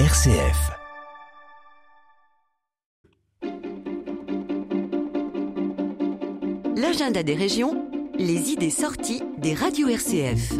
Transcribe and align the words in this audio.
RCF. 0.00 0.72
L'agenda 6.76 7.22
des 7.22 7.36
régions, 7.36 7.86
les 8.18 8.50
idées 8.50 8.70
sorties 8.70 9.22
des 9.38 9.54
radios 9.54 9.86
RCF. 9.86 10.54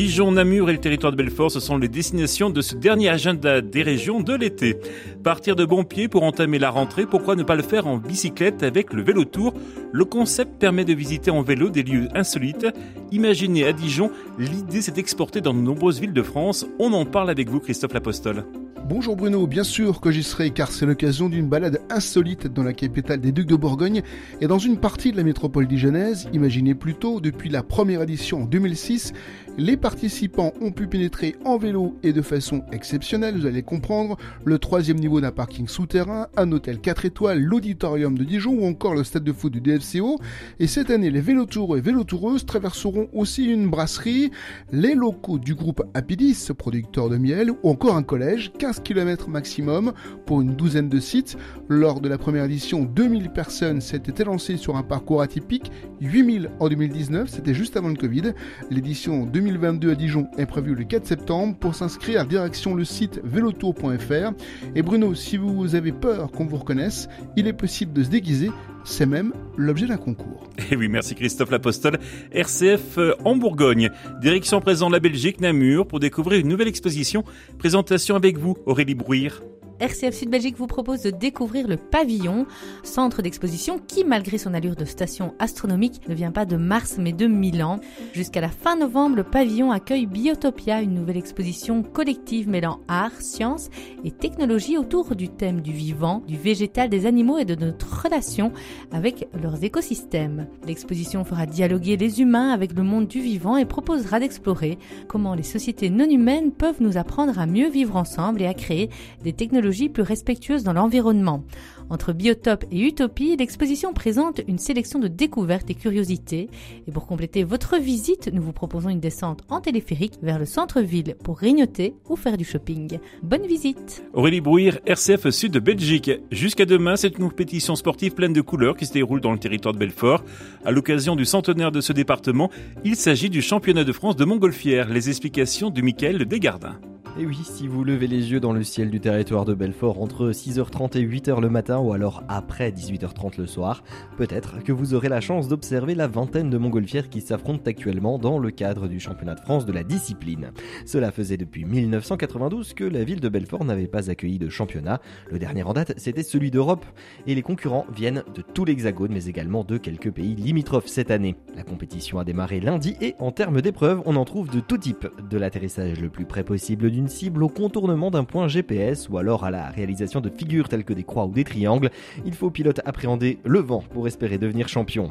Dijon, 0.00 0.30
Namur 0.32 0.70
et 0.70 0.72
le 0.72 0.78
territoire 0.78 1.10
de 1.10 1.16
Belfort, 1.16 1.50
ce 1.50 1.58
sont 1.58 1.76
les 1.76 1.88
destinations 1.88 2.48
de 2.48 2.62
ce 2.62 2.76
dernier 2.76 3.08
agenda 3.08 3.60
des 3.60 3.82
régions 3.82 4.20
de 4.20 4.34
l'été. 4.34 4.76
Partir 5.24 5.56
de 5.56 5.64
bon 5.64 5.82
pied 5.82 6.06
pour 6.06 6.22
entamer 6.22 6.60
la 6.60 6.70
rentrée, 6.70 7.06
pourquoi 7.06 7.34
ne 7.34 7.42
pas 7.42 7.56
le 7.56 7.62
faire 7.62 7.88
en 7.88 7.98
bicyclette 7.98 8.62
avec 8.62 8.92
le 8.92 9.02
vélo 9.02 9.24
tour? 9.24 9.52
Le 9.92 10.04
concept 10.04 10.60
permet 10.60 10.84
de 10.84 10.94
visiter 10.94 11.32
en 11.32 11.42
vélo 11.42 11.70
des 11.70 11.82
lieux 11.82 12.08
insolites. 12.14 12.68
Imaginez 13.10 13.66
à 13.66 13.72
Dijon, 13.72 14.12
l'idée 14.38 14.80
s'est 14.80 14.94
exportée 14.96 15.40
dans 15.40 15.52
de 15.52 15.58
nombreuses 15.58 16.00
villes 16.00 16.14
de 16.14 16.22
France. 16.22 16.66
On 16.78 16.92
en 16.92 17.04
parle 17.04 17.28
avec 17.28 17.50
vous, 17.50 17.58
Christophe 17.58 17.92
Lapostole. 17.92 18.44
Bonjour 18.90 19.14
Bruno, 19.14 19.46
bien 19.46 19.62
sûr 19.62 20.00
que 20.00 20.10
j'y 20.10 20.24
serai 20.24 20.50
car 20.50 20.72
c'est 20.72 20.84
l'occasion 20.84 21.28
d'une 21.28 21.46
balade 21.46 21.80
insolite 21.90 22.48
dans 22.48 22.64
la 22.64 22.72
capitale 22.72 23.20
des 23.20 23.30
Ducs 23.30 23.46
de 23.46 23.54
Bourgogne 23.54 24.02
et 24.40 24.48
dans 24.48 24.58
une 24.58 24.78
partie 24.78 25.12
de 25.12 25.16
la 25.16 25.22
métropole 25.22 25.68
dijonnaise. 25.68 26.28
Imaginez 26.32 26.74
plutôt, 26.74 27.20
depuis 27.20 27.50
la 27.50 27.62
première 27.62 28.02
édition 28.02 28.42
en 28.42 28.46
2006, 28.46 29.12
les 29.58 29.76
participants 29.76 30.52
ont 30.60 30.72
pu 30.72 30.88
pénétrer 30.88 31.36
en 31.44 31.56
vélo 31.56 31.98
et 32.02 32.12
de 32.12 32.20
façon 32.20 32.64
exceptionnelle, 32.72 33.36
vous 33.36 33.46
allez 33.46 33.62
comprendre, 33.62 34.16
le 34.44 34.58
troisième 34.58 34.98
niveau 34.98 35.20
d'un 35.20 35.30
parking 35.30 35.68
souterrain, 35.68 36.26
un 36.36 36.50
hôtel 36.50 36.80
4 36.80 37.04
étoiles, 37.04 37.40
l'auditorium 37.40 38.18
de 38.18 38.24
Dijon 38.24 38.54
ou 38.54 38.66
encore 38.66 38.94
le 38.94 39.04
stade 39.04 39.22
de 39.22 39.32
foot 39.32 39.52
du 39.52 39.60
DFCO. 39.60 40.18
Et 40.58 40.66
cette 40.66 40.90
année, 40.90 41.10
les 41.10 41.20
vélotours 41.20 41.76
et 41.76 41.80
vélotoureuses 41.80 42.44
traverseront 42.44 43.08
aussi 43.12 43.44
une 43.44 43.70
brasserie, 43.70 44.32
les 44.72 44.96
locaux 44.96 45.38
du 45.38 45.54
groupe 45.54 45.84
Apidis, 45.94 46.48
producteur 46.58 47.08
de 47.08 47.18
miel, 47.18 47.52
ou 47.62 47.70
encore 47.70 47.94
un 47.94 48.02
collège, 48.02 48.50
15 48.58 48.79
km 48.80 49.28
maximum 49.28 49.92
pour 50.26 50.40
une 50.40 50.54
douzaine 50.54 50.88
de 50.88 50.98
sites. 51.00 51.36
Lors 51.68 52.00
de 52.00 52.08
la 52.08 52.18
première 52.18 52.44
édition, 52.44 52.84
2000 52.84 53.30
personnes 53.30 53.80
s'étaient 53.80 54.22
élancées 54.22 54.56
sur 54.56 54.76
un 54.76 54.82
parcours 54.82 55.22
atypique, 55.22 55.70
8000 56.00 56.50
en 56.58 56.68
2019, 56.68 57.28
c'était 57.28 57.54
juste 57.54 57.76
avant 57.76 57.88
le 57.88 57.94
Covid. 57.94 58.32
L'édition 58.70 59.26
2022 59.26 59.90
à 59.90 59.94
Dijon 59.94 60.28
est 60.38 60.46
prévue 60.46 60.74
le 60.74 60.84
4 60.84 61.06
septembre. 61.06 61.56
Pour 61.58 61.74
s'inscrire, 61.74 62.26
direction 62.26 62.74
le 62.74 62.84
site 62.84 63.20
velotour.fr. 63.24 64.32
Et 64.74 64.82
Bruno, 64.82 65.14
si 65.14 65.36
vous 65.36 65.74
avez 65.74 65.92
peur 65.92 66.30
qu'on 66.30 66.46
vous 66.46 66.56
reconnaisse, 66.56 67.08
il 67.36 67.46
est 67.46 67.52
possible 67.52 67.92
de 67.92 68.02
se 68.02 68.08
déguiser. 68.08 68.50
C'est 68.90 69.06
même 69.06 69.32
l'objet 69.56 69.86
d'un 69.86 69.96
concours. 69.96 70.50
Et 70.58 70.62
eh 70.72 70.76
oui, 70.76 70.88
merci 70.88 71.14
Christophe 71.14 71.52
Lapostole. 71.52 72.00
RCF 72.32 72.98
euh, 72.98 73.14
en 73.24 73.36
Bourgogne. 73.36 73.90
Direction 74.20 74.60
présent 74.60 74.90
la 74.90 74.98
Belgique, 74.98 75.40
Namur, 75.40 75.86
pour 75.86 76.00
découvrir 76.00 76.40
une 76.40 76.48
nouvelle 76.48 76.66
exposition. 76.66 77.22
Présentation 77.56 78.16
avec 78.16 78.36
vous, 78.36 78.56
Aurélie 78.66 78.96
Brouir. 78.96 79.42
RCF 79.80 80.14
Sud 80.14 80.28
Belgique 80.28 80.58
vous 80.58 80.66
propose 80.66 81.00
de 81.00 81.10
découvrir 81.10 81.66
le 81.66 81.78
pavillon, 81.78 82.46
centre 82.82 83.22
d'exposition 83.22 83.78
qui, 83.78 84.04
malgré 84.04 84.36
son 84.36 84.52
allure 84.52 84.76
de 84.76 84.84
station 84.84 85.32
astronomique, 85.38 86.06
ne 86.06 86.14
vient 86.14 86.32
pas 86.32 86.44
de 86.44 86.56
Mars 86.56 86.96
mais 86.98 87.14
de 87.14 87.26
Milan. 87.26 87.80
Jusqu'à 88.12 88.42
la 88.42 88.50
fin 88.50 88.76
novembre, 88.76 89.16
le 89.16 89.24
pavillon 89.24 89.72
accueille 89.72 90.04
Biotopia, 90.04 90.82
une 90.82 90.92
nouvelle 90.92 91.16
exposition 91.16 91.82
collective 91.82 92.46
mêlant 92.46 92.80
art, 92.88 93.22
science 93.22 93.70
et 94.04 94.10
technologie 94.10 94.76
autour 94.76 95.16
du 95.16 95.30
thème 95.30 95.62
du 95.62 95.72
vivant, 95.72 96.22
du 96.28 96.36
végétal, 96.36 96.90
des 96.90 97.06
animaux 97.06 97.38
et 97.38 97.46
de 97.46 97.54
notre 97.54 98.02
relation 98.02 98.52
avec 98.92 99.28
leurs 99.40 99.64
écosystèmes. 99.64 100.46
L'exposition 100.66 101.24
fera 101.24 101.46
dialoguer 101.46 101.96
les 101.96 102.20
humains 102.20 102.50
avec 102.50 102.74
le 102.74 102.82
monde 102.82 103.08
du 103.08 103.20
vivant 103.20 103.56
et 103.56 103.64
proposera 103.64 104.20
d'explorer 104.20 104.78
comment 105.08 105.34
les 105.34 105.42
sociétés 105.42 105.88
non 105.88 106.08
humaines 106.08 106.52
peuvent 106.52 106.82
nous 106.82 106.98
apprendre 106.98 107.38
à 107.38 107.46
mieux 107.46 107.70
vivre 107.70 107.96
ensemble 107.96 108.42
et 108.42 108.46
à 108.46 108.52
créer 108.52 108.90
des 109.22 109.32
technologies 109.32 109.69
plus 109.70 110.02
respectueuse 110.02 110.64
dans 110.64 110.72
l'environnement. 110.72 111.44
Entre 111.90 112.12
Biotope 112.12 112.64
et 112.70 112.80
Utopie, 112.80 113.36
l'exposition 113.36 113.92
présente 113.92 114.40
une 114.46 114.58
sélection 114.58 115.00
de 115.00 115.08
découvertes 115.08 115.70
et 115.70 115.74
curiosités. 115.74 116.48
Et 116.86 116.92
pour 116.92 117.06
compléter 117.06 117.42
votre 117.42 117.78
visite, 117.78 118.30
nous 118.32 118.42
vous 118.42 118.52
proposons 118.52 118.90
une 118.90 119.00
descente 119.00 119.42
en 119.48 119.60
téléphérique 119.60 120.14
vers 120.22 120.38
le 120.38 120.44
centre-ville 120.44 121.16
pour 121.24 121.36
grignoter 121.36 121.94
ou 122.08 122.14
faire 122.14 122.36
du 122.36 122.44
shopping. 122.44 122.98
Bonne 123.22 123.46
visite 123.46 124.04
Aurélie 124.12 124.40
Brouir, 124.40 124.78
RCF 124.86 125.30
Sud 125.30 125.52
de 125.52 125.60
Belgique. 125.60 126.12
Jusqu'à 126.30 126.64
demain, 126.64 126.94
c'est 126.94 127.18
une 127.18 127.28
compétition 127.28 127.74
sportive 127.74 128.14
pleine 128.14 128.32
de 128.32 128.40
couleurs 128.40 128.76
qui 128.76 128.86
se 128.86 128.92
déroule 128.92 129.20
dans 129.20 129.32
le 129.32 129.38
territoire 129.38 129.74
de 129.74 129.78
Belfort. 129.78 130.24
À 130.64 130.70
l'occasion 130.70 131.16
du 131.16 131.24
centenaire 131.24 131.72
de 131.72 131.80
ce 131.80 131.92
département, 131.92 132.50
il 132.84 132.96
s'agit 132.96 133.30
du 133.30 133.42
championnat 133.42 133.84
de 133.84 133.92
France 133.92 134.16
de 134.16 134.24
Montgolfière. 134.24 134.88
Les 134.88 135.08
explications 135.08 135.70
de 135.70 135.80
Mickaël 135.80 136.24
Desgardins. 136.24 136.78
Et 137.18 137.26
oui, 137.26 137.40
si 137.42 137.66
vous 137.66 137.82
levez 137.82 138.06
les 138.06 138.30
yeux 138.30 138.38
dans 138.38 138.52
le 138.52 138.62
ciel 138.62 138.88
du 138.88 139.00
territoire 139.00 139.44
de 139.44 139.52
Belfort 139.52 140.00
entre 140.00 140.30
6h30 140.30 140.96
et 140.96 141.04
8h 141.04 141.40
le 141.40 141.50
matin 141.50 141.78
ou 141.78 141.92
alors 141.92 142.22
après 142.28 142.70
18h30 142.70 143.38
le 143.38 143.46
soir, 143.46 143.82
peut-être 144.16 144.62
que 144.62 144.70
vous 144.70 144.94
aurez 144.94 145.08
la 145.08 145.20
chance 145.20 145.48
d'observer 145.48 145.96
la 145.96 146.06
vingtaine 146.06 146.50
de 146.50 146.56
montgolfières 146.56 147.08
qui 147.10 147.20
s'affrontent 147.20 147.64
actuellement 147.66 148.18
dans 148.18 148.38
le 148.38 148.52
cadre 148.52 148.86
du 148.86 149.00
championnat 149.00 149.34
de 149.34 149.40
France 149.40 149.66
de 149.66 149.72
la 149.72 149.82
discipline. 149.82 150.52
Cela 150.86 151.10
faisait 151.10 151.36
depuis 151.36 151.64
1992 151.64 152.74
que 152.74 152.84
la 152.84 153.02
ville 153.02 153.20
de 153.20 153.28
Belfort 153.28 153.64
n'avait 153.64 153.88
pas 153.88 154.08
accueilli 154.08 154.38
de 154.38 154.48
championnat. 154.48 155.00
Le 155.30 155.40
dernier 155.40 155.64
en 155.64 155.72
date, 155.72 155.94
c'était 155.96 156.22
celui 156.22 156.52
d'Europe 156.52 156.86
et 157.26 157.34
les 157.34 157.42
concurrents 157.42 157.86
viennent 157.92 158.22
de 158.34 158.40
tout 158.40 158.64
l'hexagone 158.64 159.12
mais 159.12 159.24
également 159.24 159.64
de 159.64 159.78
quelques 159.78 160.12
pays 160.12 160.36
limitrophes 160.36 160.86
cette 160.86 161.10
année. 161.10 161.34
La 161.56 161.64
compétition 161.64 162.20
a 162.20 162.24
démarré 162.24 162.60
lundi 162.60 162.96
et 163.00 163.16
en 163.18 163.32
termes 163.32 163.60
d'épreuves, 163.60 164.00
on 164.06 164.14
en 164.14 164.24
trouve 164.24 164.48
de 164.48 164.60
tout 164.60 164.78
type, 164.78 165.08
de 165.28 165.38
l'atterrissage 165.38 166.00
le 166.00 166.08
plus 166.08 166.24
près 166.24 166.44
possible 166.44 166.88
du 166.88 166.99
une 167.00 167.08
cible 167.08 167.42
au 167.42 167.48
contournement 167.48 168.10
d'un 168.10 168.24
point 168.24 168.46
GPS 168.46 169.08
ou 169.08 169.16
alors 169.16 169.44
à 169.44 169.50
la 169.50 169.70
réalisation 169.70 170.20
de 170.20 170.28
figures 170.28 170.68
telles 170.68 170.84
que 170.84 170.92
des 170.92 171.02
croix 171.02 171.24
ou 171.24 171.32
des 171.32 171.44
triangles, 171.44 171.90
il 172.26 172.34
faut 172.34 172.50
pilote 172.50 172.82
appréhender 172.84 173.38
le 173.44 173.60
vent 173.60 173.82
pour 173.90 174.06
espérer 174.06 174.36
devenir 174.36 174.68
champion. 174.68 175.10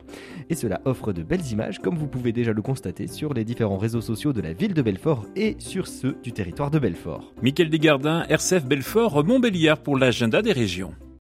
Et 0.51 0.55
cela 0.55 0.81
offre 0.85 1.13
de 1.13 1.23
belles 1.23 1.51
images 1.51 1.79
comme 1.79 1.97
vous 1.97 2.07
pouvez 2.07 2.31
déjà 2.31 2.53
le 2.53 2.61
constater 2.61 3.07
sur 3.07 3.33
les 3.33 3.43
différents 3.43 3.79
réseaux 3.79 4.01
sociaux 4.01 4.33
de 4.33 4.41
la 4.41 4.53
ville 4.53 4.75
de 4.75 4.83
Belfort 4.83 5.25
et 5.35 5.55
sur 5.57 5.87
ceux 5.87 6.15
du 6.21 6.31
territoire 6.31 6.69
de 6.69 6.77
Belfort. 6.77 7.33
Michael 7.41 7.71
Desgardins, 7.71 8.23
RCF 8.29 8.65
Belfort, 8.65 9.25
Montbéliard 9.25 9.79
pour 9.79 9.97
l'agenda 9.97 10.43
des 10.43 10.51
régions. 10.51 10.93